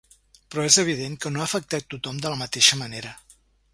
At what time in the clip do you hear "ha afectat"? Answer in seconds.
1.43-1.87